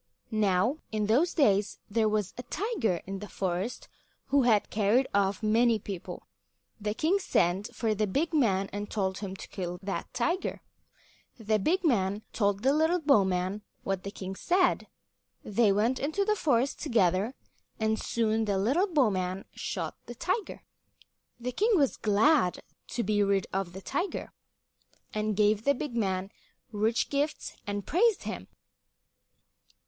[0.31, 3.87] Now in those days there was a tiger in the forest
[4.29, 6.25] who had carried off many people.
[6.79, 10.61] The king sent for the big man and told him to kill that tiger.
[11.37, 14.87] The big man told the little bowman what the king said.
[15.43, 17.35] They went into the forest together,
[17.79, 20.63] and soon the little bowman shot the tiger.
[21.39, 24.33] The king was glad to be rid of the tiger,
[25.13, 26.31] and gave the big man
[26.71, 28.47] rich gifts and praised him.